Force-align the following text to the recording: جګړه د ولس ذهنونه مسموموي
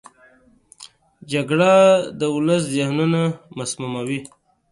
جګړه 1.31 1.73
د 2.19 2.21
ولس 2.35 2.63
ذهنونه 2.75 3.21
مسموموي 3.57 4.19